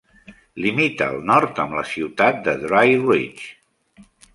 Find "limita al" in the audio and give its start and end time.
0.65-1.21